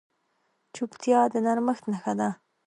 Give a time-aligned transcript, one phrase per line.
[0.75, 2.29] چوپتیا، د نرمښت نښه ده.